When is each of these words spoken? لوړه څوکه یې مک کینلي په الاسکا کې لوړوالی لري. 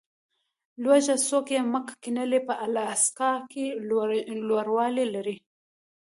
لوړه 0.83 1.15
څوکه 1.27 1.51
یې 1.57 1.61
مک 1.71 1.87
کینلي 2.03 2.39
په 2.47 2.53
الاسکا 2.65 3.31
کې 3.51 3.65
لوړوالی 4.49 5.05
لري. 5.15 5.35